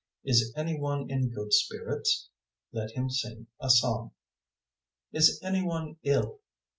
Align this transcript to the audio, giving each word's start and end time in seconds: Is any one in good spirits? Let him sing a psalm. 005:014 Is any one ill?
Is 0.23 0.51
any 0.57 0.79
one 0.79 1.11
in 1.11 1.29
good 1.29 1.53
spirits? 1.53 2.29
Let 2.71 2.89
him 2.97 3.11
sing 3.11 3.45
a 3.59 3.69
psalm. 3.69 4.13
005:014 5.13 5.19
Is 5.19 5.39
any 5.43 5.61
one 5.61 5.97
ill? 6.01 6.39